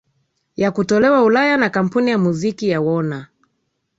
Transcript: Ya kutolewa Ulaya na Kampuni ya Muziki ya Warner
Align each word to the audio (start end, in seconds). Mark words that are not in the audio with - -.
Ya 0.55 0.71
kutolewa 0.71 1.23
Ulaya 1.23 1.57
na 1.57 1.69
Kampuni 1.69 2.11
ya 2.11 2.17
Muziki 2.17 2.69
ya 2.69 2.81
Warner 2.81 3.27